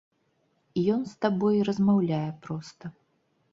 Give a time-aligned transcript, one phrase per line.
[0.93, 2.85] Ён з табой размаўляе проста.